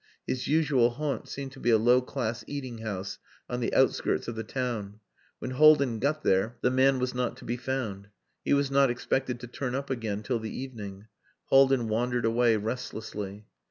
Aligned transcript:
His 0.25 0.47
usual 0.47 0.89
haunt 0.89 1.29
seemed 1.29 1.51
to 1.51 1.59
be 1.59 1.69
a 1.69 1.77
low 1.77 2.01
class 2.01 2.43
eating 2.47 2.79
house 2.79 3.19
on 3.47 3.59
the 3.59 3.71
outskirts 3.71 4.27
of 4.27 4.33
the 4.35 4.43
town. 4.43 4.99
When 5.37 5.51
Haldin 5.51 5.99
got 5.99 6.23
there 6.23 6.57
the 6.61 6.71
man 6.71 6.97
was 6.97 7.13
not 7.13 7.37
to 7.37 7.45
be 7.45 7.55
found. 7.55 8.07
He 8.43 8.53
was 8.55 8.71
not 8.71 8.89
expected 8.89 9.39
to 9.41 9.45
turn 9.45 9.75
up 9.75 9.91
again 9.91 10.23
till 10.23 10.39
the 10.39 10.57
evening. 10.59 11.05
Haldin 11.51 11.87
wandered 11.87 12.25
away 12.25 12.57
restlessly. 12.57 13.45